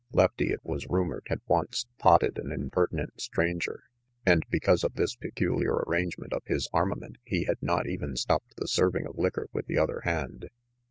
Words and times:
Lefty, 0.13 0.49
it 0.51 0.65
was 0.65 0.87
rumored, 0.87 1.27
had 1.27 1.41
once" 1.47 1.85
potted" 1.99 2.39
an 2.39 2.51
impertinent 2.51 3.21
stranger, 3.21 3.83
and 4.25 4.43
because 4.49 4.83
of 4.83 4.95
this 4.95 5.15
peculiar 5.15 5.75
arrangement 5.87 6.33
of 6.33 6.41
his 6.47 6.67
armament 6.73 7.19
he 7.23 7.43
had 7.43 7.61
not 7.61 7.85
even 7.85 8.15
stopped 8.15 8.55
the 8.57 8.67
serving 8.67 9.05
of 9.05 9.19
liquor 9.19 9.47
with 9.53 9.67
the 9.67 9.77
other 9.77 10.01
hand. 10.03 10.49